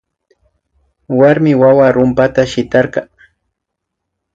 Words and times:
Warmi 1.19 1.51
wawa 1.61 1.87
rumpata 1.95 2.41
shitarka 2.51 3.01